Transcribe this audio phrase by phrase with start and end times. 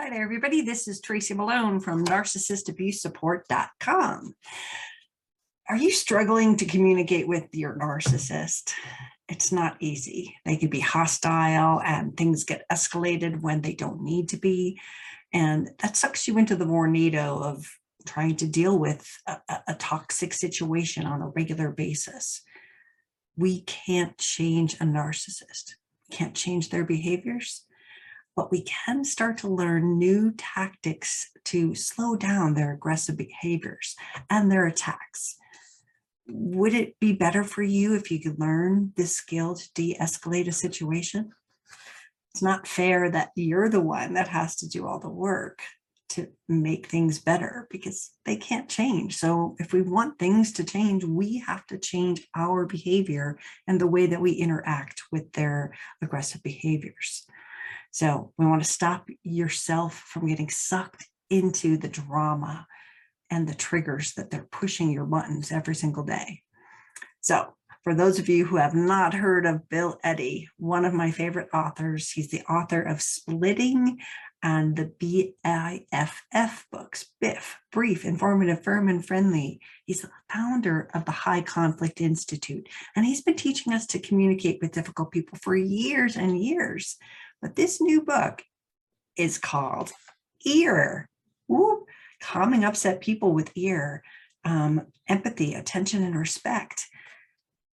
[0.00, 0.60] Hi there, everybody.
[0.60, 4.36] This is Tracy Malone from narcissistabusesupport.com.
[5.68, 8.74] Are you struggling to communicate with your narcissist?
[9.28, 10.36] It's not easy.
[10.44, 14.80] They can be hostile and things get escalated when they don't need to be.
[15.32, 17.66] And that sucks you into the tornado of
[18.06, 22.42] trying to deal with a, a- a toxic situation on a regular basis.
[23.36, 25.72] We can't change a narcissist,
[26.12, 27.64] can't change their behaviors
[28.38, 33.96] but we can start to learn new tactics to slow down their aggressive behaviors
[34.30, 35.34] and their attacks.
[36.28, 40.46] Would it be better for you if you could learn this skill to de escalate
[40.46, 41.32] a situation?
[42.32, 45.60] It's not fair that you're the one that has to do all the work
[46.10, 49.16] to make things better because they can't change.
[49.16, 53.88] So, if we want things to change, we have to change our behavior and the
[53.88, 57.26] way that we interact with their aggressive behaviors.
[57.98, 62.64] So we want to stop yourself from getting sucked into the drama
[63.28, 66.42] and the triggers that they're pushing your buttons every single day.
[67.22, 71.10] So for those of you who have not heard of Bill Eddy, one of my
[71.10, 73.98] favorite authors, he's the author of Splitting
[74.44, 79.60] and the BIFF books, BIFF, Brief, Informative, Firm, and Friendly.
[79.86, 84.60] He's the founder of the High Conflict Institute, and he's been teaching us to communicate
[84.62, 86.96] with difficult people for years and years.
[87.40, 88.42] But this new book
[89.16, 89.92] is called
[90.44, 91.08] Ear.
[91.48, 91.86] Woo,
[92.20, 94.02] calming upset people with ear,
[94.44, 96.86] um, empathy, attention, and respect.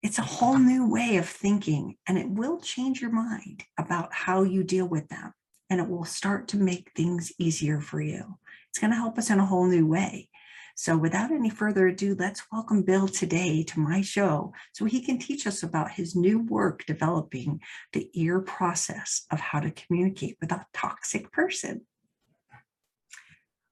[0.02, 4.42] It's a whole new way of thinking, and it will change your mind about how
[4.42, 5.32] you deal with them.
[5.70, 8.38] And it will start to make things easier for you.
[8.68, 10.28] It's going to help us in a whole new way.
[10.76, 15.18] So, without any further ado, let's welcome Bill today to my show so he can
[15.18, 17.60] teach us about his new work developing
[17.92, 21.86] the ear process of how to communicate with a toxic person.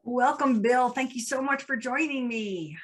[0.04, 0.90] Welcome, Bill.
[0.90, 2.78] Thank you so much for joining me.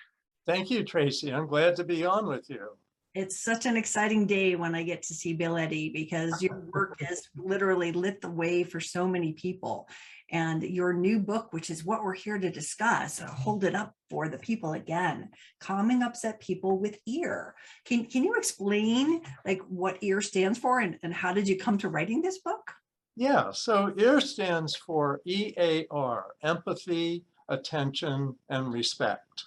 [0.46, 1.32] Thank you, Tracy.
[1.32, 2.70] I'm glad to be on with you.
[3.18, 7.00] It's such an exciting day when I get to see Bill Eddy because your work
[7.04, 9.88] has literally lit the way for so many people.
[10.30, 14.28] And your new book, which is what we're here to discuss, hold it up for
[14.28, 17.56] the people again, calming upset people with ear.
[17.84, 21.76] Can, can you explain like what ear stands for and, and how did you come
[21.78, 22.70] to writing this book?
[23.16, 29.46] Yeah, so EAR stands for EAR, empathy, attention, and respect.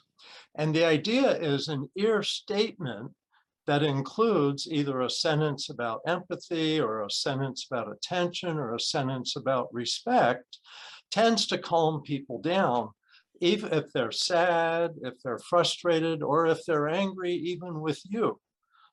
[0.55, 3.13] And the idea is an ear statement
[3.67, 9.35] that includes either a sentence about empathy or a sentence about attention or a sentence
[9.35, 10.57] about respect
[11.11, 12.89] tends to calm people down
[13.41, 18.39] even if they're sad, if they're frustrated, or if they're angry, even with you.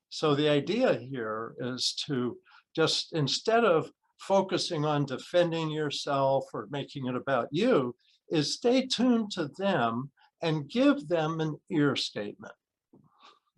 [0.09, 2.39] So the idea here is to
[2.75, 3.91] just instead of
[4.21, 7.95] focusing on defending yourself or making it about you,
[8.31, 10.11] is stay tuned to them
[10.43, 12.53] and give them an ear statement.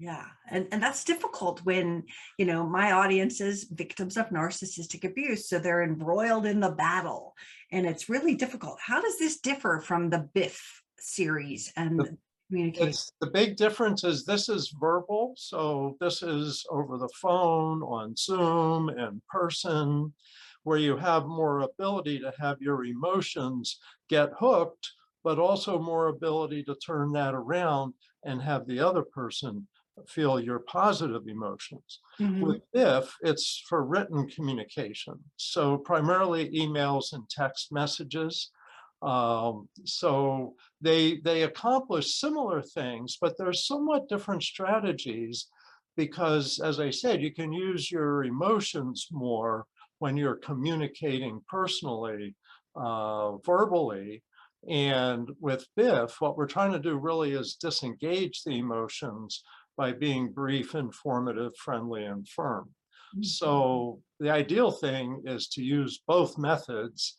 [0.00, 2.04] Yeah, and, and that's difficult when,
[2.38, 5.46] you know, my audience is victims of narcissistic abuse.
[5.46, 7.34] So they're embroiled in the battle
[7.70, 8.78] and it's really difficult.
[8.80, 12.16] How does this differ from the Biff series and The-
[12.48, 12.88] communication?
[12.88, 18.16] It's the big difference is this is verbal, so this is over the phone, on
[18.16, 20.14] Zoom, in person,
[20.62, 23.78] where you have more ability to have your emotions
[24.08, 27.92] get hooked, but also more ability to turn that around
[28.24, 29.68] and have the other person
[30.08, 32.00] feel your positive emotions.
[32.20, 32.40] Mhm.
[32.42, 38.50] With if it's for written communication, so primarily emails and text messages.
[39.02, 45.48] Um, so they they accomplish similar things, but there's somewhat different strategies
[45.96, 49.66] because, as I said, you can use your emotions more
[49.98, 52.34] when you're communicating personally,
[52.76, 54.22] uh, verbally.
[54.68, 59.42] And with Biff, what we're trying to do really is disengage the emotions
[59.76, 62.74] by being brief, informative, friendly, and firm.
[63.16, 63.24] Mhm.
[63.24, 67.16] So the ideal thing is to use both methods,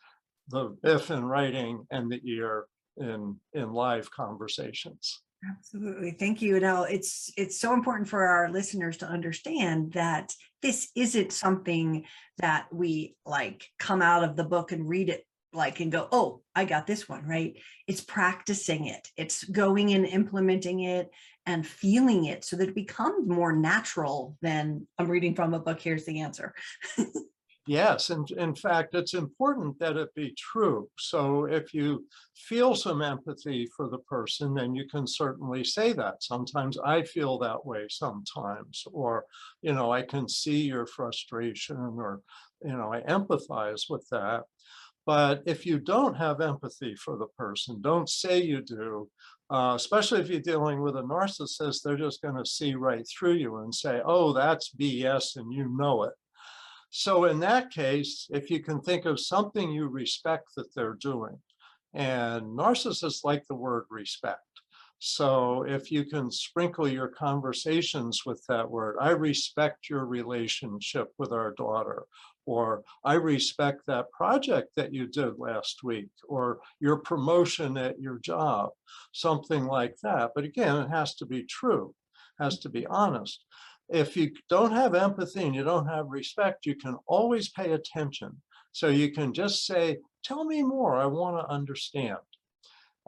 [0.49, 2.65] the if in writing and the ear
[2.97, 5.21] in in live conversations.
[5.49, 6.11] Absolutely.
[6.11, 6.59] Thank you.
[6.59, 12.05] Now it's it's so important for our listeners to understand that this isn't something
[12.37, 16.41] that we like come out of the book and read it like and go, oh,
[16.55, 17.57] I got this one, right?
[17.87, 19.07] It's practicing it.
[19.17, 21.09] It's going and implementing it
[21.45, 25.79] and feeling it so that it becomes more natural than I'm reading from a book.
[25.79, 26.53] Here's the answer.
[27.67, 30.89] Yes, and in fact, it's important that it be true.
[30.97, 36.23] So if you feel some empathy for the person, then you can certainly say that.
[36.23, 39.25] Sometimes I feel that way sometimes, or,
[39.61, 42.21] you know, I can see your frustration or,
[42.63, 44.43] you know, I empathize with that.
[45.05, 49.09] But if you don't have empathy for the person, don't say you do,
[49.51, 53.33] uh, especially if you're dealing with a narcissist, they're just going to see right through
[53.33, 56.13] you and say, oh, that's BS and you know it.
[56.89, 61.37] So in that case, if you can think of something you respect that they're doing,
[61.93, 64.39] and narcissists like the word respect.
[65.03, 71.31] So if you can sprinkle your conversations with that word, I respect your relationship with
[71.31, 72.03] our daughter,
[72.45, 78.19] or I respect that project that you did last week, or your promotion at your
[78.19, 78.69] job,
[79.11, 80.33] something like that.
[80.35, 81.95] But again, it has to be true,
[82.39, 83.43] has to be honest.
[83.89, 88.39] If you don't have empathy and you don't have respect, you can always pay attention.
[88.71, 92.19] So you can just say, tell me more, I want to understand.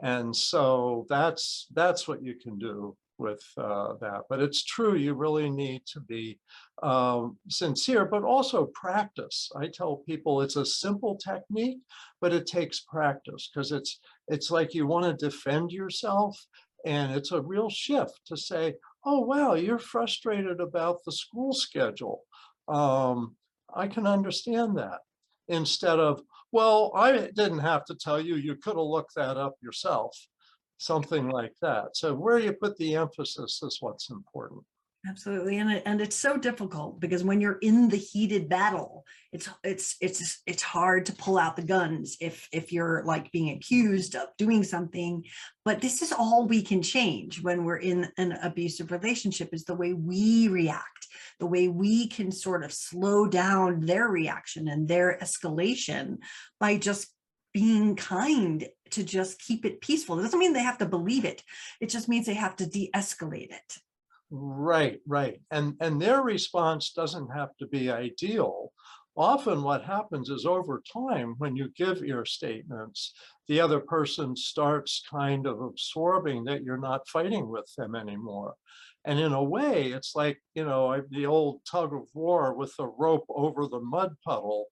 [0.02, 4.22] And so that's that's what you can do with uh, that.
[4.28, 6.38] But it's true, you really need to be
[6.82, 9.50] um, sincere, but also practice.
[9.56, 11.78] I tell people it's a simple technique,
[12.20, 16.44] but it takes practice because it's it's like you want to defend yourself,
[16.84, 18.74] and it's a real shift to say,
[19.04, 22.22] "Oh wow, you're frustrated about the school schedule."
[22.68, 23.36] Um,
[23.74, 25.00] I can understand that
[25.48, 26.22] instead of,
[26.54, 30.16] well, I didn't have to tell you, you could have looked that up yourself,
[30.78, 31.96] something like that.
[31.96, 34.62] So where you put the emphasis is what's important.
[35.06, 35.58] Absolutely.
[35.58, 39.96] And it, and it's so difficult because when you're in the heated battle, it's it's
[40.00, 44.28] it's it's hard to pull out the guns if if you're like being accused of
[44.38, 45.24] doing something.
[45.64, 49.74] But this is all we can change when we're in an abusive relationship is the
[49.74, 51.03] way we react,
[51.38, 56.18] the way we can sort of slow down their reaction and their escalation
[56.60, 57.08] by just
[57.52, 60.18] being kind to just keep it peaceful.
[60.18, 61.42] It doesn't mean they have to believe it.
[61.80, 63.78] It just means they have to de-escalate it.
[64.30, 65.40] Right, right.
[65.52, 68.72] And and their response doesn't have to be ideal.
[69.16, 73.12] Often what happens is over time, when you give your statements,
[73.46, 78.54] the other person starts kind of absorbing that you're not fighting with them anymore.
[79.04, 82.86] And in a way, it's like, you know, the old tug of war with the
[82.86, 84.66] rope over the mud puddle.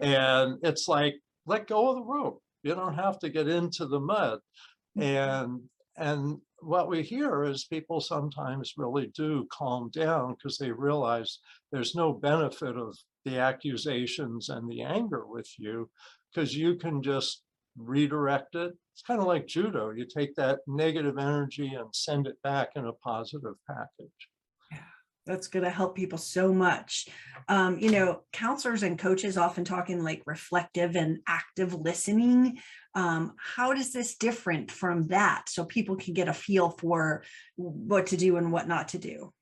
[0.00, 1.14] And it's like,
[1.46, 2.40] let go of the rope.
[2.62, 4.40] You don't have to get into the mud.
[4.96, 5.62] And
[5.96, 11.38] and what we hear is people sometimes really do calm down because they realize
[11.72, 15.90] there's no benefit of the accusations and the anger with you
[16.32, 17.42] because you can just
[17.76, 18.72] redirect it.
[18.94, 19.90] It's kind of like judo.
[19.90, 24.28] You take that negative energy and send it back in a positive package.
[24.70, 24.78] Yeah,
[25.26, 27.08] that's going to help people so much.
[27.48, 32.60] Um, you know, counselors and coaches often talking like reflective and active listening.
[32.94, 37.24] Um, how does this different from that so people can get a feel for
[37.56, 39.32] what to do and what not to do?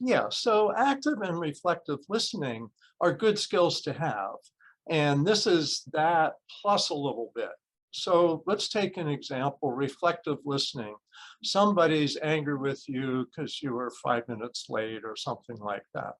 [0.00, 2.68] Yeah, so active and reflective listening
[3.00, 4.34] are good skills to have.
[4.90, 7.50] And this is that plus a little bit.
[7.96, 10.94] So let's take an example, reflective listening.
[11.42, 16.14] Somebody's angry with you because you were five minutes late or something like that.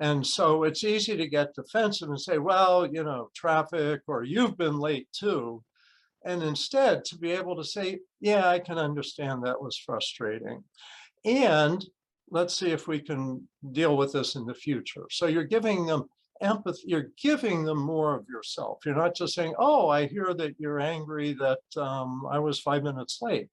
[0.00, 4.56] And so it's easy to get defensive and say, well, you know, traffic or you've
[4.56, 5.62] been late too.
[6.24, 10.64] And instead to be able to say, yeah, I can understand that was frustrating.
[11.26, 11.84] And
[12.30, 15.04] let's see if we can deal with this in the future.
[15.10, 16.04] So you're giving them
[16.40, 18.78] empathy, you're giving them more of yourself.
[18.84, 22.82] You're not just saying, oh, I hear that you're angry that um, I was five
[22.82, 23.48] minutes late.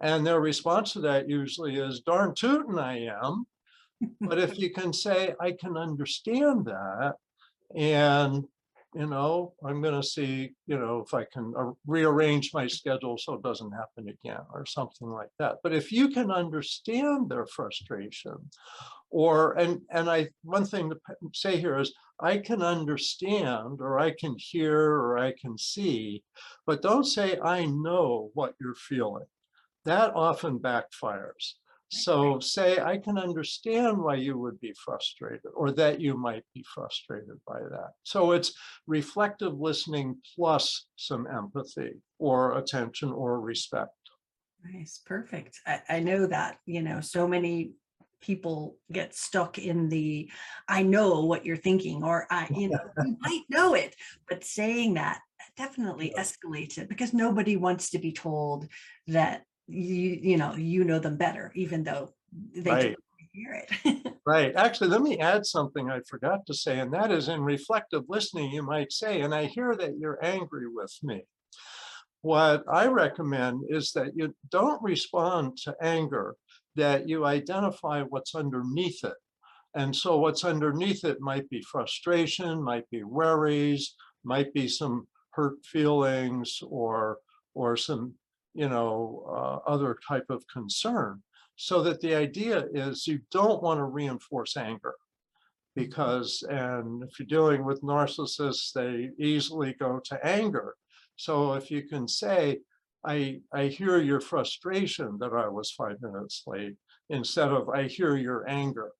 [0.00, 3.46] And their response to that usually is, darn tootin' I am.
[4.20, 7.14] but if you can say, I can understand that,
[7.74, 8.44] and
[8.94, 11.54] you know, I'm going to see, you know, if I can
[11.86, 15.56] rearrange my schedule so it doesn't happen again or something like that.
[15.62, 18.50] But if you can understand their frustration
[19.12, 20.98] or, and, and I, one thing to
[21.34, 26.24] say here is I can understand or I can hear or I can see,
[26.66, 29.26] but don't say I know what you're feeling.
[29.84, 31.54] That often backfires.
[31.94, 36.64] So say, I can understand why you would be frustrated or that you might be
[36.74, 37.90] frustrated by that.
[38.02, 38.54] So it's
[38.86, 43.90] reflective listening plus some empathy or attention or respect.
[44.64, 45.60] Nice, perfect.
[45.66, 47.72] I, I know that, you know, so many
[48.22, 50.30] people get stuck in the
[50.68, 53.94] I know what you're thinking, or I, you know, you might know it,
[54.28, 55.20] but saying that
[55.56, 58.66] definitely escalates it because nobody wants to be told
[59.08, 62.12] that you you know you know them better even though
[62.54, 62.96] they Right.
[63.32, 64.54] hear it Right.
[64.54, 68.52] Actually, let me add something I forgot to say, and that is in reflective listening,
[68.52, 71.24] you might say, and I hear that you're angry with me.
[72.20, 76.36] What I recommend is that you don't respond to anger,
[76.76, 79.14] that you identify what's underneath it.
[79.74, 85.64] And so what's underneath it might be frustration, might be worries, might be some hurt
[85.64, 87.18] feelings or,
[87.54, 88.14] or some,
[88.54, 91.22] you know, uh, other type of concern.
[91.56, 94.94] So that the idea is you don't want to reinforce anger.
[95.74, 100.74] Because, and if you're dealing with narcissists, they easily go to anger.
[101.16, 102.58] So if you can say,
[103.04, 106.76] I, I hear your frustration that I was five minutes late,
[107.10, 108.90] instead of I hear your anger.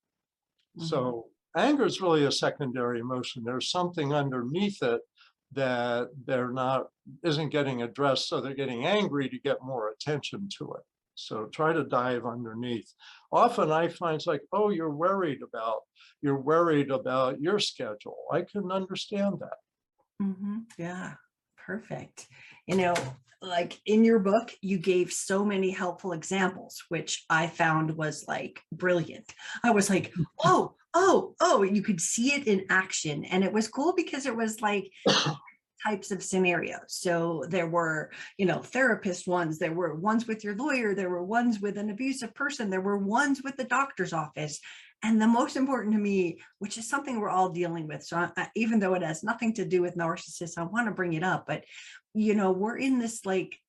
[0.79, 3.43] So anger is really a secondary emotion.
[3.45, 5.01] There's something underneath it
[5.51, 6.87] that they're not,
[7.23, 10.81] isn't getting addressed, so they're getting angry to get more attention to it.
[11.15, 12.91] So try to dive underneath.
[13.31, 15.81] Often I find it's like, oh, you're worried about,
[16.23, 18.17] you're worried about your schedule.
[18.31, 19.57] I can understand that.
[20.19, 20.63] Mhm.
[20.79, 21.13] Yeah,
[21.55, 22.27] perfect.
[22.65, 22.95] You know,
[23.43, 28.61] like in your book, you gave so many helpful examples, which I found was like
[28.71, 29.33] brilliant.
[29.63, 30.25] I was like, mm.
[30.43, 33.25] oh, oh, oh, you could see it in action.
[33.25, 34.89] And it was cool because it was like
[35.85, 36.79] types of scenarios.
[36.87, 41.23] So there were, you know, therapist ones, there were ones with your lawyer, there were
[41.23, 44.59] ones with an abusive person, there were ones with the doctor's office.
[45.03, 48.03] And the most important to me, which is something we're all dealing with.
[48.03, 51.13] So I, even though it has nothing to do with narcissists, I want to bring
[51.13, 51.45] it up.
[51.45, 51.65] But,
[52.13, 53.59] you know, we're in this like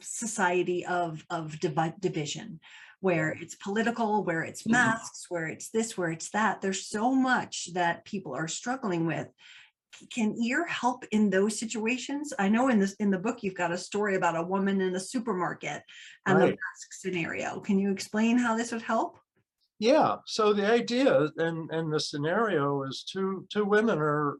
[0.00, 2.60] society of of divi- division
[3.00, 4.72] where it's political where it's Mhm.
[4.72, 9.28] masks where it's this where it's that there's so much that people are struggling with
[10.12, 13.72] can ear help in those situations i know in this in the book you've got
[13.72, 15.82] a story about a woman in a supermarket
[16.26, 19.18] and the mask scenario can you explain how this would help
[19.78, 24.38] Yeah, so the idea and and the scenario is two two women are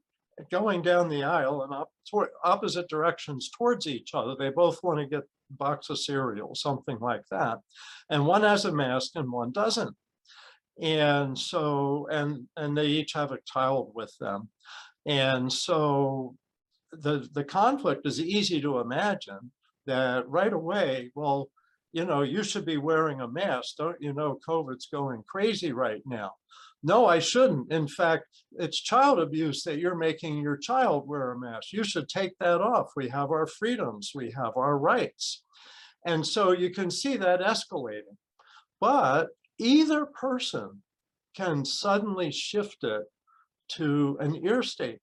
[0.50, 4.35] going down the aisle in op- opposite directions towards each other.
[4.38, 7.59] They both want to get a box of cereal, something like that.
[8.11, 9.95] And one has a mask and one doesn't.
[10.81, 14.49] And so and and they each have a child with them.
[15.07, 16.35] And so
[16.93, 19.52] the the conflict is easy to imagine
[19.87, 21.50] that right away, well,
[21.93, 23.76] you know, you should be wearing a mask.
[23.78, 26.33] Don't you know COVID's going crazy right now?
[26.83, 27.73] No, I shouldn't.
[27.73, 28.26] In fact,
[28.59, 31.73] it's child abuse that you're making your child wear a mask.
[31.73, 32.93] You should take that off.
[32.95, 35.43] We have our freedoms, we have our rights.
[36.05, 38.16] And so you can see that escalating.
[38.81, 40.83] But either person
[41.35, 43.05] can suddenly shift it
[43.69, 45.00] to an ear statement.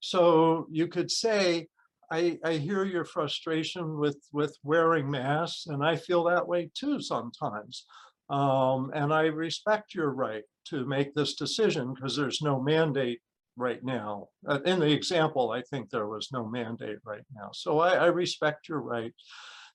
[0.00, 1.68] So you could say,
[2.10, 7.00] I, I hear your frustration with, with wearing masks, and I feel that way too
[7.00, 7.86] sometimes.
[8.30, 13.20] Um, and I respect your right to make this decision because there's no mandate
[13.56, 14.28] right now.
[14.48, 17.50] Uh, in the example, I think there was no mandate right now.
[17.52, 19.12] So I, I respect your right.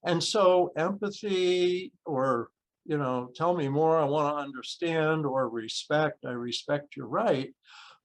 [0.05, 2.49] And so empathy or,
[2.85, 7.53] you know, tell me more, I want to understand or respect, I respect your right.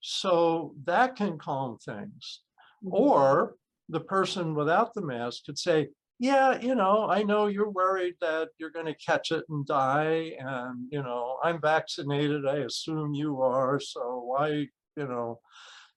[0.01, 2.41] So that can calm things.
[2.85, 3.55] Or
[3.89, 5.89] the person without the mask could say,
[6.19, 10.33] yeah, you know, I know you're worried that you're going to catch it and die.
[10.39, 12.47] And, you know, I'm vaccinated.
[12.47, 13.81] I assume you are.
[13.81, 15.41] So why, you know,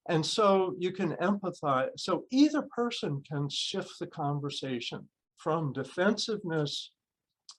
[0.10, 1.90] and so you can empathize.
[1.98, 6.92] So either person can shift the conversation from defensiveness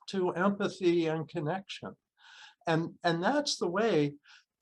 [0.08, 1.94] to empathy and connection.
[2.66, 4.14] And, and that's the way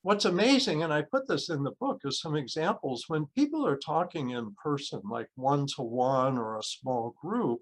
[0.07, 3.75] what's amazing, and I put this in the book as some examples, when people are
[3.75, 7.59] talking in person, like one to one or a small group,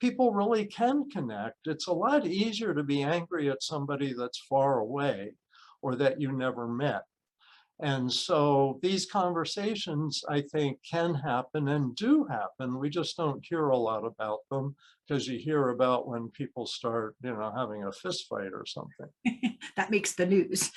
[0.00, 1.66] people really can connect.
[1.66, 5.32] It's a lot easier to be angry at somebody that's far away
[5.82, 7.02] or that you never met.
[7.80, 12.78] And so these conversations, I think, can happen and do happen.
[12.78, 14.76] We just don't hear a lot about them
[15.06, 19.58] because you hear about when people start, you know, having a fist fight or something.
[19.76, 20.70] that makes the news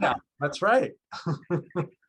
[0.00, 0.92] yeah, That's right.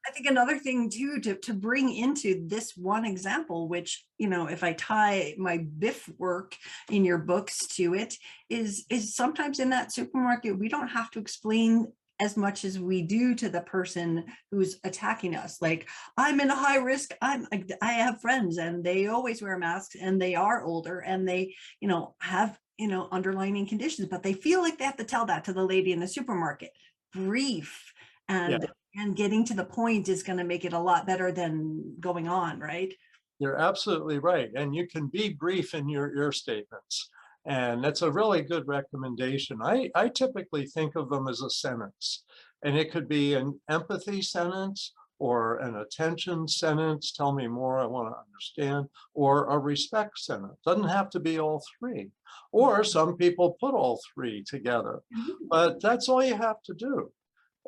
[0.08, 4.48] I think another thing too to to bring into this one example, which you know,
[4.48, 6.56] if I tie my Biff work
[6.90, 8.16] in your books to it,
[8.50, 13.02] is is sometimes in that supermarket we don't have to explain as much as we
[13.02, 15.62] do to the person who's attacking us.
[15.62, 17.14] Like I'm in a high risk.
[17.22, 21.28] I'm I I have friends and they always wear masks and they are older and
[21.28, 25.04] they you know have you know underlining conditions, but they feel like they have to
[25.04, 26.72] tell that to the lady in the supermarket.
[27.14, 27.94] Brief
[28.28, 31.96] and and getting to the point is going to make it a lot better than
[32.00, 32.94] going on right
[33.40, 34.50] You're absolutely right.
[34.54, 37.10] And you can be brief in your ear statements.
[37.46, 39.60] And that's a really good recommendation.
[39.62, 42.24] I, I typically think of them as a sentence.
[42.64, 47.86] And it could be an empathy sentence or an attention sentence, tell me more, I
[47.86, 50.58] want to understand, or a respect sentence.
[50.66, 52.10] Doesn't have to be all three.
[52.52, 55.48] Or some people put all three together, mm-hmm.
[55.50, 57.12] but that's all you have to do.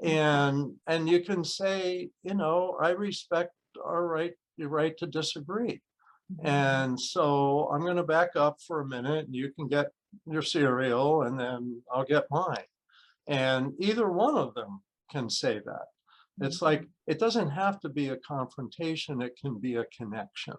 [0.04, 0.08] Mm-hmm.
[0.08, 3.52] And and you can say, you know, I respect
[3.84, 5.82] our right your right to disagree.
[6.44, 9.92] And so I'm gonna back up for a minute and you can get
[10.26, 12.66] your cereal and then I'll get mine.
[13.28, 15.86] And either one of them can say that.
[16.42, 16.66] It's mm-hmm.
[16.66, 20.56] like, it doesn't have to be a confrontation, it can be a connection.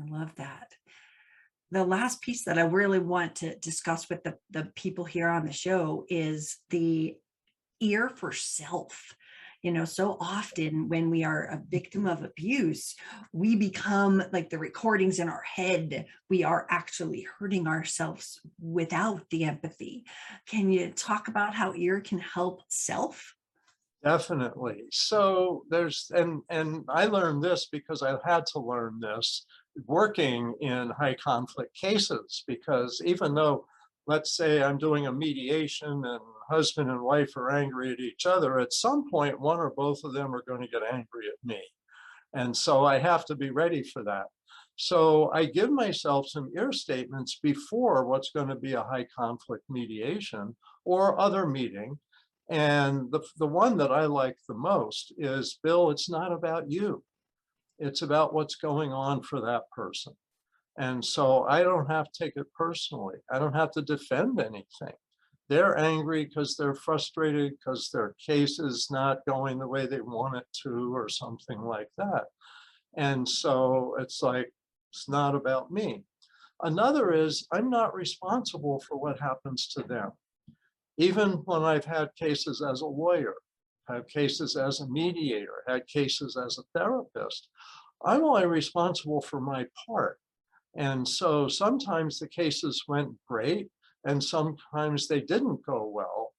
[0.00, 0.72] I love that.
[1.70, 5.44] The last piece that I really want to discuss with the, the people here on
[5.44, 7.16] the show is the
[7.80, 9.14] ear for self.
[9.66, 12.94] You know, so often when we are a victim of abuse,
[13.32, 16.06] we become like the recordings in our head.
[16.30, 20.04] We are actually hurting ourselves without the empathy.
[20.46, 23.34] Can you talk about how ear can help self?
[24.04, 24.84] Definitely.
[24.92, 29.46] So there's, and, and I learned this because I had to learn this
[29.84, 33.66] working in high conflict cases, because even though,
[34.06, 38.58] let's say I'm doing a mediation and husband and wife are angry at each other,
[38.58, 41.60] at some point, one or both of them are going to get angry at me.
[42.34, 44.26] And so I have to be ready for that.
[44.76, 49.64] So I give myself some ear statements before what's going to be a high conflict
[49.70, 51.98] mediation or other meeting.
[52.48, 57.02] And the, the one that I like the most is, Bill, it's not about you.
[57.78, 60.14] It's about what's going on for that person.
[60.78, 63.16] And so I don't have to take it personally.
[63.30, 64.94] I don't have to defend anything.
[65.48, 70.36] They're angry because they're frustrated because their case is not going the way they want
[70.36, 72.24] it to, or something like that.
[72.96, 74.52] And so it's like,
[74.92, 76.02] it's not about me.
[76.62, 80.12] Another is, I'm not responsible for what happens to them
[80.98, 83.34] even when I've had cases as a lawyer,
[83.88, 87.48] had cases as a mediator, had cases as a therapist,
[88.04, 90.18] I'm only responsible for my part.
[90.76, 93.68] And so sometimes the cases went great
[94.04, 96.32] and sometimes they didn't go well,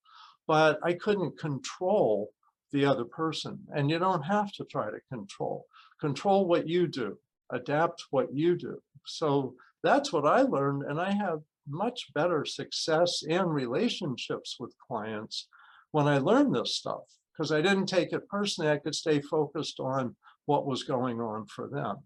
[0.46, 2.30] but I couldn't control
[2.72, 3.58] the other person.
[3.74, 5.66] And you don't have to try to control.
[6.00, 7.18] Control what you do,
[7.50, 8.80] adapt what you do.
[9.04, 10.82] So that's what I learned.
[10.84, 15.48] And I have much better success and relationships with clients
[15.92, 18.70] when I learned this stuff because I didn't take it personally.
[18.70, 21.96] I could stay focused on what was going on for them.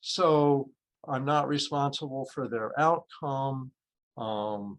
[0.00, 0.70] So
[1.08, 3.70] I'm not responsible for their outcome.
[4.16, 4.78] Um,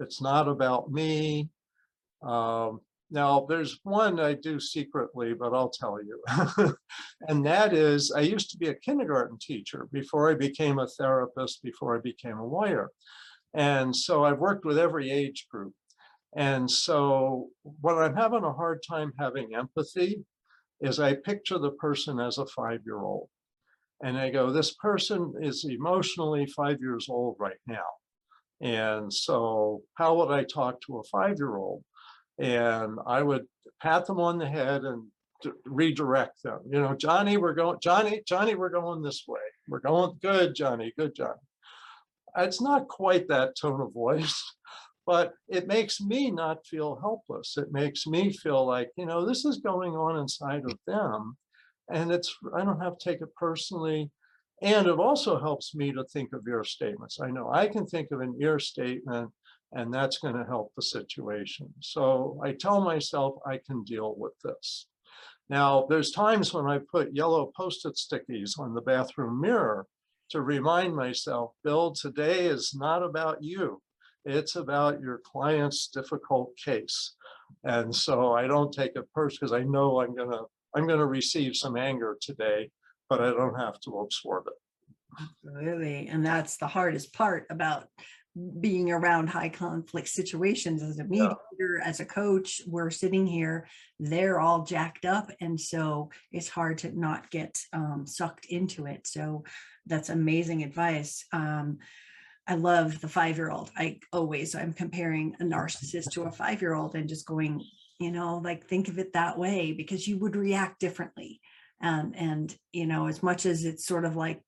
[0.00, 1.48] it's not about me.
[2.22, 2.80] Um,
[3.10, 6.74] now, there's one I do secretly, but I'll tell you.
[7.28, 11.62] and that is, I used to be a kindergarten teacher before I became a therapist,
[11.62, 12.90] before I became a lawyer.
[13.52, 15.74] And so I've worked with every age group.
[16.34, 20.24] And so when I'm having a hard time having empathy
[20.80, 23.28] is I picture the person as a five-year-old.
[24.02, 27.86] And I go, this person is emotionally five years old right now.
[28.60, 31.82] And so how would I talk to a five-year-old?
[32.38, 33.46] And I would
[33.80, 35.04] pat them on the head and
[35.64, 36.60] redirect them.
[36.68, 39.40] You know, Johnny, we're going, Johnny, Johnny, we're going this way.
[39.68, 41.40] We're going, good, Johnny, good, Johnny
[42.38, 44.54] it's not quite that tone of voice,
[45.06, 47.56] but it makes me not feel helpless.
[47.56, 51.36] It makes me feel like, you know, this is going on inside of them.
[51.90, 54.10] And it's, I don't have to take it personally.
[54.62, 57.18] And it also helps me to think of ear statements.
[57.20, 59.30] I know I can think of an ear statement
[59.72, 61.68] and that's going to help the situation.
[61.80, 64.86] So I tell myself I can deal with this.
[65.48, 69.86] Now, there's times when I put yellow post-it stickies on the bathroom mirror
[70.30, 73.80] to remind myself, Bill, today is not about you.
[74.24, 77.14] It's about your client's difficult case.
[77.64, 80.42] And so I don't take it personally because I know I'm gonna,
[80.74, 82.70] I'm gonna receive some anger today,
[83.08, 84.54] but I don't have to absorb it.
[85.44, 86.08] Absolutely.
[86.08, 87.88] And that's the hardest part about
[88.60, 92.62] being around high conflict situations as a mediator, as a coach.
[92.66, 93.68] We're sitting here,
[94.00, 95.30] they're all jacked up.
[95.40, 99.06] And so it's hard to not get um, sucked into it.
[99.06, 99.44] So
[99.86, 101.26] that's amazing advice.
[101.32, 101.78] Um,
[102.48, 103.70] I love the five year old.
[103.76, 107.62] I always, I'm comparing a narcissist to a five year old and just going,
[108.02, 111.40] you know, like think of it that way because you would react differently.
[111.80, 114.40] Um, and, you know, as much as it's sort of like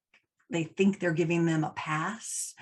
[0.51, 2.55] they think they're giving them a pass,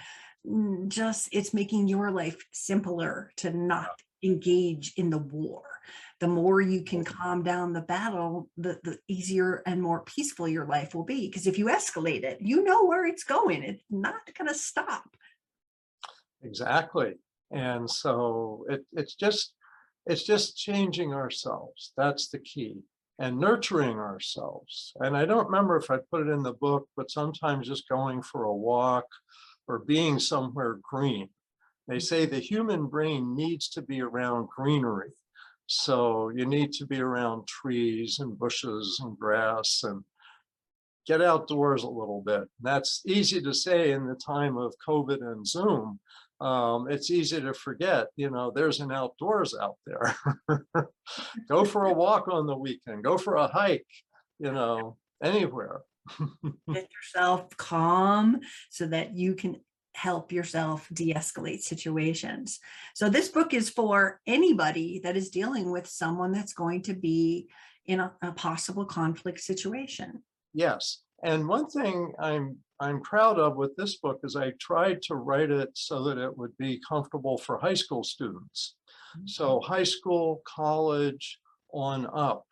[0.47, 3.91] mm, just it's making your life simpler to not
[4.23, 5.63] engage in the war.
[6.21, 10.67] The more you can calm down the battle, the, the easier and more peaceful your
[10.67, 11.27] life will be.
[11.27, 13.63] Because if you escalate it, you know where it's going.
[13.65, 15.17] It's not going to stop.
[16.43, 17.19] Exactly.
[17.51, 19.53] And so it, it's just,
[20.07, 21.93] it's just changing ourselves.
[21.97, 22.83] That's the key
[23.19, 24.93] and nurturing ourselves.
[24.99, 28.23] And I don't remember if I put it in the book, but sometimes just going
[28.23, 29.07] for a walk
[29.69, 31.29] or being somewhere green.
[31.89, 32.03] They mm.
[32.03, 35.13] say the human brain needs to be around greenery.
[35.67, 40.03] So you need to be around trees and bushes and grass and
[41.07, 42.49] get outdoors a little bit.
[42.61, 46.01] That's easy to say in the time of COVID and Zoom.
[46.43, 50.17] Um, it's easy to forget, you know, there's an outdoors out there.
[51.49, 53.87] Go for a walk on the weekend, go for a hike,
[54.41, 55.83] you know, anywhere.
[56.73, 59.61] Get yourself calm so that you can
[59.95, 62.59] help yourself de-escalate situations.
[62.95, 67.51] So this book is for anybody that is dealing with someone that's going to be
[67.87, 70.25] in a, a possible conflict situation.
[70.55, 75.15] Yes, and one thing I'm I'm proud of with this book is I tried to
[75.15, 78.75] write it so that it would be comfortable for high school students.
[79.27, 81.39] So high school, college,
[81.73, 82.45] on up.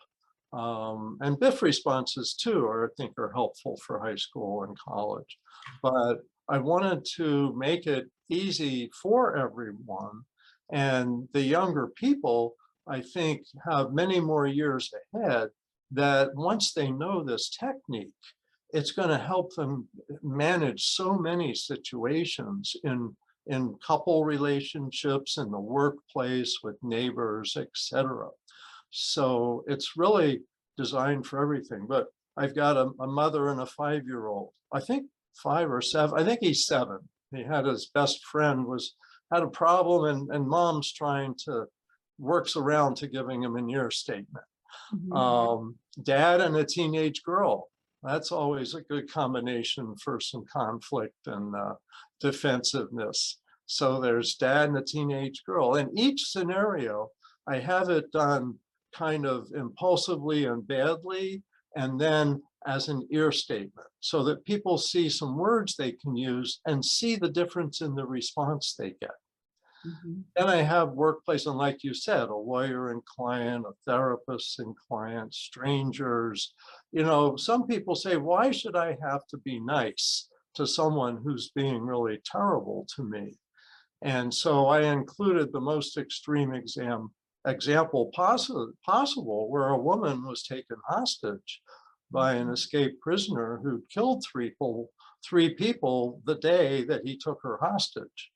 [0.52, 5.36] Um, and BIFF responses too, are, I think are helpful for high school and college.
[5.82, 10.22] But I wanted to make it easy for everyone.
[10.72, 12.54] And the younger people,
[12.86, 15.48] I think, have many more years ahead
[15.90, 18.12] that once they know this technique,
[18.72, 19.88] it's going to help them
[20.22, 28.28] manage so many situations in in couple relationships, in the workplace, with neighbors, etc.
[28.90, 30.42] So it's really
[30.76, 31.86] designed for everything.
[31.88, 34.50] But I've got a, a mother and a five-year-old.
[34.72, 35.06] I think
[35.42, 36.18] five or seven.
[36.18, 36.98] I think he's seven.
[37.34, 38.94] He had his best friend was
[39.32, 41.66] had a problem, and and mom's trying to
[42.18, 44.44] works around to giving him an ear statement.
[44.94, 45.16] Mhm.
[45.16, 47.68] Um, dad and a teenage girl.
[48.02, 51.74] That's always a good combination for some conflict and uh,
[52.20, 53.38] defensiveness.
[53.66, 55.76] So there's dad and a teenage girl.
[55.76, 57.08] In each scenario,
[57.46, 58.58] I have it done
[58.94, 61.42] kind of impulsively and badly,
[61.76, 66.60] and then as an ear statement so that people see some words they can use
[66.66, 69.14] and see the difference in the response they get.
[69.86, 70.24] Mhm.
[70.36, 74.76] Then I have workplace, and like you said, a lawyer and client, a therapist and
[74.76, 76.52] client, strangers.
[76.92, 81.52] You know, some people say, why should I have to be nice to someone who's
[81.54, 83.38] being really terrible to me?
[84.02, 87.10] And so I included the most extreme exam
[87.46, 91.62] example possible possible where a woman was taken hostage
[92.10, 92.52] by an mm-hmm.
[92.52, 94.90] escaped prisoner who killed three people
[95.24, 98.30] three people the day that he took her hostage.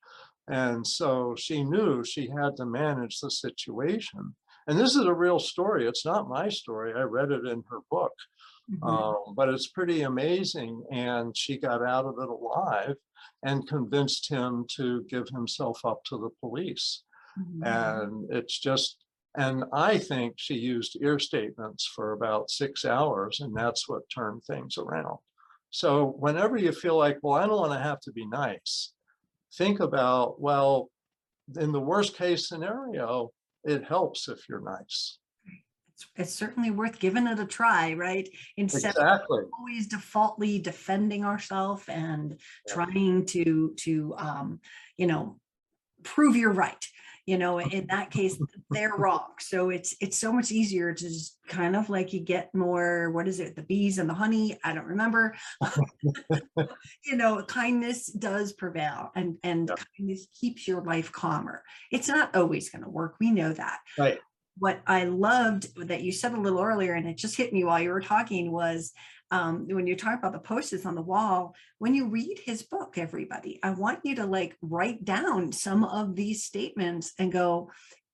[0.49, 4.35] And so she knew she had to manage the situation.
[4.67, 5.87] And this is a real story.
[5.87, 6.93] It's not my story.
[6.95, 8.13] I read it in her book,
[8.71, 8.89] Mhm.
[8.89, 10.85] um, but it's pretty amazing.
[10.91, 12.97] And she got out of it alive
[13.43, 17.05] and convinced him to give himself up to the police.
[17.39, 17.67] Mhm.
[17.67, 18.97] And it's just,
[19.37, 24.45] and I think she used ear statements for about six hours, and that's what turned
[24.45, 25.19] things around.
[25.71, 28.95] So whenever you feel like, well, I don't want to have to be nice,
[29.53, 30.91] think about, well,
[31.57, 33.33] in the worst case scenario,
[33.65, 35.19] it helps if you're nice.
[35.95, 38.29] It's, it's certainly worth giving it a try, right?
[38.57, 39.21] Instead of
[39.59, 42.75] always defaultly defending ourselves and Yeah.
[42.75, 44.61] trying to to um,
[44.97, 45.39] you know
[46.03, 46.85] prove you're right.
[47.27, 48.37] You know, in that case,
[48.71, 49.33] they're wrong.
[49.41, 53.29] So it's it's so much easier to just kind of like you get more, what
[53.29, 54.59] is it, the bees and the honey?
[54.63, 55.35] I don't remember.
[57.05, 59.77] you know, kindness does prevail and and Yeah.
[59.97, 61.63] kindness keeps your life calmer.
[61.91, 63.17] It's not always going to work.
[63.21, 64.19] We know that Right.
[64.59, 67.81] What I loved that you said a little earlier, and it just hit me while
[67.81, 68.93] you were talking, was
[69.31, 71.55] um, when you talk about the posters on the wall.
[71.79, 76.15] When you read his book, everybody, I want you to like write down some of
[76.15, 77.71] these statements and go.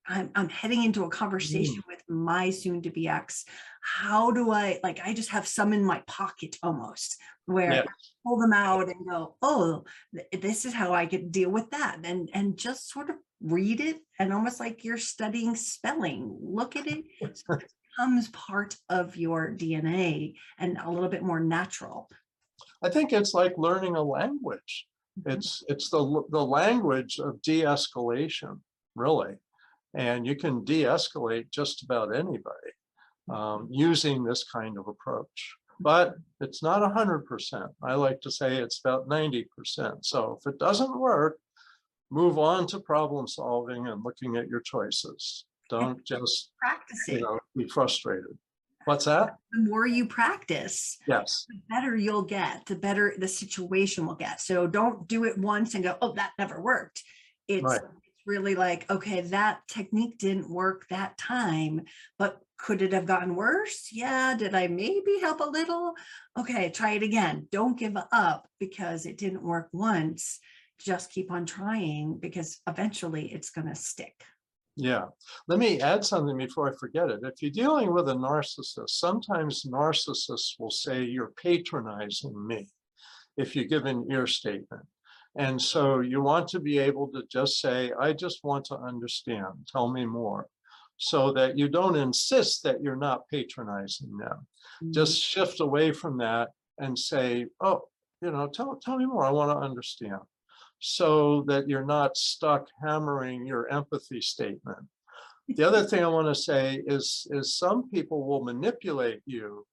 [0.07, 3.45] I'm, I'm heading into a conversation with my soon to be ex.
[3.81, 4.99] How do I like?
[5.05, 7.17] I just have some in my pocket almost
[7.51, 7.83] where Yeah.
[8.25, 9.83] pull them out and go, oh,
[10.15, 11.99] th- this is how I could deal with that.
[12.03, 16.37] And and just sort of read it and almost like you're studying spelling.
[16.41, 17.05] Look at it.
[17.33, 22.09] So it becomes part of your DNA and a little bit more natural.
[22.83, 24.87] I think it's like learning a language.
[25.19, 25.33] Mhm.
[25.33, 28.59] It's it's the the language of de-escalation,
[28.95, 29.35] really.
[29.93, 32.71] And you can de-escalate just about anybody
[33.29, 35.55] um, using this kind of approach.
[35.81, 37.71] But it's not hundred percent.
[37.83, 40.05] I like to say it's about ninety percent.
[40.05, 41.39] So if it doesn't work,
[42.09, 45.45] move on to problem solving and looking at your choices.
[45.69, 47.21] Don't just Practice you it.
[47.21, 48.37] know be frustrated.
[48.85, 49.37] What's that?
[49.53, 51.45] The more you practice, Yes.
[51.47, 54.41] the better you'll get, the better the situation will get.
[54.41, 57.03] So don't do it once and go, oh, that never worked.
[57.47, 57.79] It's, Right.
[58.25, 61.81] Really like, okay, that technique didn't work that time,
[62.17, 63.89] but could it have gotten worse?
[63.91, 64.35] Yeah.
[64.37, 65.93] Did I maybe help a little?
[66.37, 67.47] Okay, try it again.
[67.51, 70.39] Don't give up because it didn't work once.
[70.79, 74.23] Just keep on trying because eventually it's going to stick.
[74.77, 75.05] Yeah,
[75.47, 77.19] let me add something before I forget it.
[77.23, 82.69] If you're dealing with a narcissist, sometimes narcissists will say you're patronizing me
[83.37, 84.83] if you give an ear statement.
[85.37, 89.67] And so you want to be able to just say, I just want to understand,
[89.71, 90.47] tell me more.
[90.97, 94.45] So that you don't insist that you're not patronizing them.
[94.83, 94.91] Mm-hmm.
[94.91, 97.83] Just shift away from that and say, oh,
[98.21, 100.19] you know, tell, tell me more, I want to understand.
[100.79, 104.79] So that you're not stuck hammering your empathy statement.
[105.47, 109.65] The other thing I want to say is, is some people will manipulate you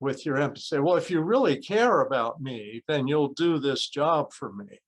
[0.00, 0.62] with your empathy.
[0.62, 4.78] Say, well, if you really care about me, then you'll do this job for me.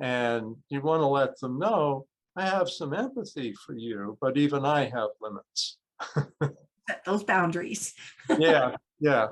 [0.00, 4.64] And you want to let them know, I have some empathy for you, but even
[4.64, 5.78] I have limits.
[6.88, 7.94] Set those boundaries.
[8.38, 9.28] Yeah, yeah.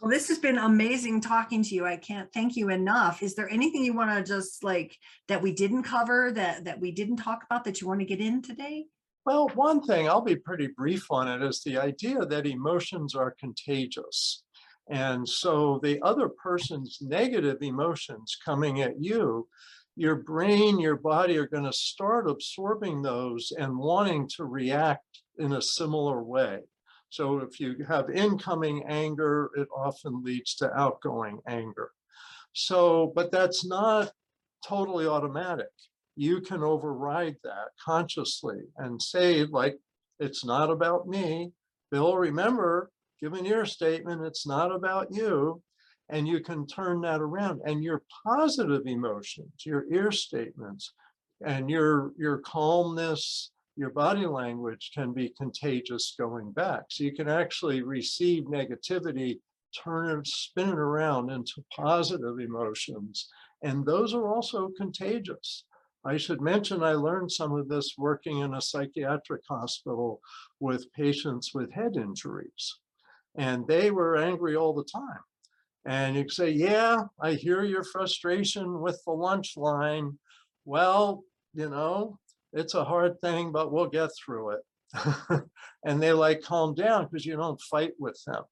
[0.00, 1.84] Well, this has been amazing talking to you.
[1.84, 3.22] I can't thank you enough.
[3.22, 4.96] Is there anything you want to just like
[5.28, 8.20] that we didn't cover that that we didn't talk about that you want to get
[8.20, 8.86] in today?
[9.26, 13.34] Well, one thing, I'll be pretty brief on it, is the idea that emotions are
[13.38, 14.42] contagious.
[14.90, 19.48] And so the other person's negative emotions coming at you,
[19.96, 25.52] your brain, your body are going to start absorbing those and wanting to react in
[25.52, 26.60] a similar way.
[27.08, 31.90] So if you have incoming anger, it often leads to outgoing anger.
[32.52, 34.10] So, but that's not
[34.66, 35.68] totally automatic
[36.20, 39.78] you can override that consciously and say like
[40.18, 41.50] it's not about me
[41.90, 42.90] bill remember
[43.22, 45.62] give your statement it's not about you
[46.08, 47.60] and you can turn that around.
[47.64, 50.92] And your positive emotions your ear statements
[51.44, 56.82] and your your calmness your body language can be contagious going back.
[56.90, 59.38] So you can actually receive negativity
[59.72, 63.28] turn it spin it around into positive emotions.
[63.62, 65.64] And those are also contagious.
[66.04, 70.20] I should mention, I learned some of this working in a psychiatric hospital
[70.58, 72.79] with patients with head injuries.
[73.36, 75.20] And they were angry all the time.
[75.86, 80.18] And you say, yeah, I hear your frustration with the lunch line.
[80.64, 82.18] Well, you know,
[82.52, 84.60] it's a hard thing, but we'll get through it.
[85.84, 88.42] and they like calm down because you don't fight with them.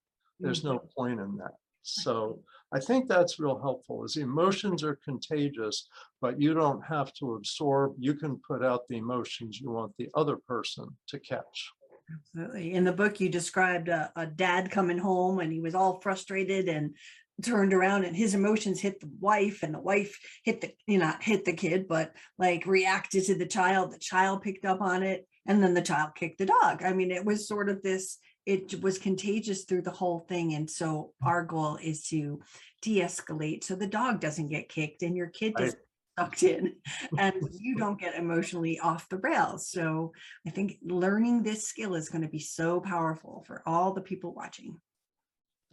[0.41, 0.87] There's no mm-hmm.
[0.97, 1.55] point in that.
[1.83, 2.41] So
[2.73, 5.88] I think that's real helpful is emotions are contagious,
[6.21, 7.95] but you don't have to absorb.
[7.99, 11.73] You can put out the emotions you want the other person to catch.
[12.12, 12.73] Absolutely.
[12.73, 16.68] In the book, you described a, a dad coming home and he was all frustrated
[16.68, 16.94] and
[17.42, 21.12] turned around and his emotions hit the wife and the wife hit the, you know,
[21.21, 23.92] hit the kid, but like reacted to the child.
[23.92, 26.83] The child picked up on it and then the child kicked the dog.
[26.83, 30.55] I mean, it was sort of this, it was contagious through the whole thing.
[30.55, 32.40] And so our goal is to
[32.83, 35.79] de-escalate so the dog doesn't get kicked and your kid doesn't
[36.19, 36.75] sucked in
[37.19, 39.69] and you don't get emotionally off the rails.
[39.69, 40.13] So
[40.47, 44.35] I think learning this skill is going to be so powerful for all the people
[44.35, 44.77] watching.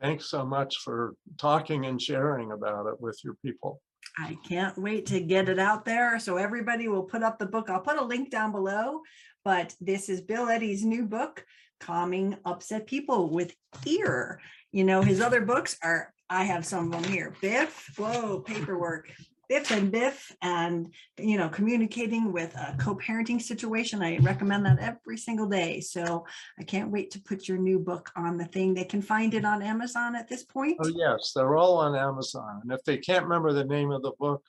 [0.02, 3.82] Thanks so much for talking and sharing about it with your people.
[4.20, 6.20] I can't wait to get it out there.
[6.20, 7.70] So everybody will put up the book.
[7.70, 9.02] I'll put a link down below,
[9.44, 11.44] but this is Bill Eddy's new book,
[11.80, 13.56] Calming Upset People with
[13.86, 14.40] Ear.
[14.72, 19.10] You know, his other books are, I have some of them here, Biff, whoa, paperwork,
[19.48, 24.02] Biff and Biff, and, you know, communicating with a co-parenting situation.
[24.02, 25.82] I recommend that every single day.
[25.82, 26.26] So
[26.60, 28.74] I can't wait to put your new book on the thing.
[28.74, 30.78] They can find it on Amazon at this point.
[30.84, 32.62] Oh, yes, they're all on Amazon.
[32.64, 34.44] And if they can't remember the name of the book,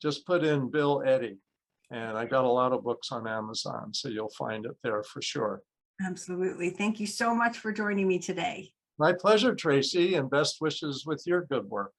[0.00, 1.38] just put in Bill Eddy.
[1.90, 5.20] And I got a lot of books on Amazon, so you'll find it there for
[5.20, 5.62] sure.
[6.04, 6.70] Absolutely.
[6.70, 8.72] Thank you so much for joining me today.
[8.98, 11.92] My pleasure, Tracy, and best wishes with your good work.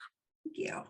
[0.44, 0.82] Thank you.